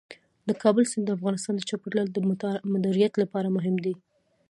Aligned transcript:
د 0.47 0.49
کابل 0.63 0.83
سیند 0.91 1.05
د 1.07 1.11
افغانستان 1.17 1.53
د 1.55 1.61
چاپیریال 1.69 2.07
د 2.11 2.17
مدیریت 2.73 3.13
لپاره 3.21 3.53
مهم 3.55 3.75
دی. 3.85 3.93